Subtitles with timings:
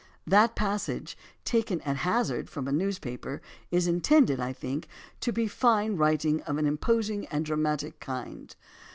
[0.25, 1.15] That passage,
[1.45, 4.87] taken at hazard from a newspaper, is intended, I think,
[5.19, 8.55] to be fine writing of an imposing and dramatic kind.